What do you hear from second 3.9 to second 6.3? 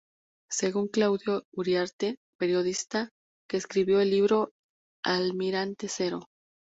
el libro "Almirante Cero.